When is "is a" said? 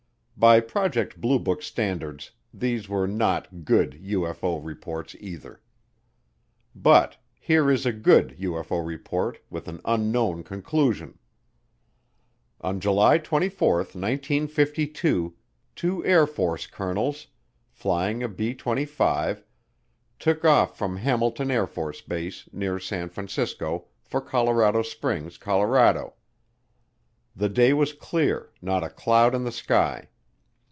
7.69-7.91